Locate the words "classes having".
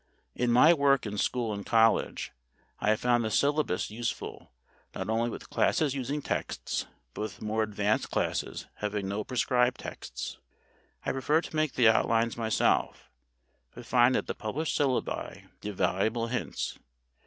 8.09-9.07